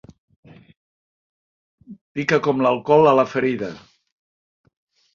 Pica 2.15 2.41
com 2.49 2.65
l'alcohol 2.67 3.13
a 3.13 3.17
la 3.23 3.29
ferida. 3.37 3.73